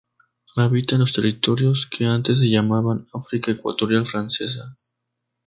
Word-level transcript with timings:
Habita 0.55 0.95
en 0.95 1.01
los 1.01 1.13
territorios 1.13 1.85
que 1.85 2.07
antes 2.07 2.39
se 2.39 2.45
llamaban 2.49 3.07
África 3.13 3.51
Ecuatorial 3.51 4.07
Francesa. 4.07 4.75